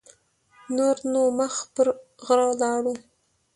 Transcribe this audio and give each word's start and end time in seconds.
نور 0.75 0.97
نو 1.11 1.21
مخ 1.37 1.55
پر 1.73 1.87
غره 2.25 2.47
لاړو. 2.61 2.93